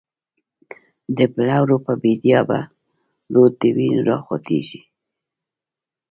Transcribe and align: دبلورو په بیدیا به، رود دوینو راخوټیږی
دبلورو 1.17 1.77
په 1.85 1.93
بیدیا 2.03 2.39
به، 2.49 2.59
رود 3.33 3.53
دوینو 3.61 4.01
راخوټیږی 4.09 4.81